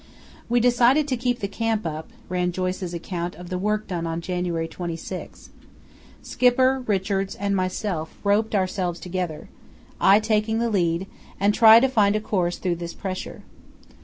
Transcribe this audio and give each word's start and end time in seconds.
"We 0.49 0.59
decided 0.59 1.07
to 1.09 1.15
keep 1.15 1.41
the 1.41 1.47
camp 1.47 1.85
up," 1.85 2.09
ran 2.27 2.51
Joyce's 2.51 2.91
account 2.91 3.35
of 3.35 3.49
the 3.49 3.59
work 3.59 3.85
done 3.87 4.07
on 4.07 4.19
January 4.19 4.67
26. 4.67 5.51
"Skipper, 6.23 6.79
Richards, 6.87 7.35
and 7.35 7.55
myself 7.55 8.17
roped 8.23 8.55
ourselves 8.55 8.99
together, 8.99 9.47
I 9.99 10.19
taking 10.19 10.57
the 10.57 10.71
lead, 10.71 11.05
to 11.39 11.51
try 11.51 11.77
and 11.77 11.93
find 11.93 12.15
a 12.15 12.19
course 12.19 12.57
through 12.57 12.77
this 12.77 12.95
pressure. 12.95 13.43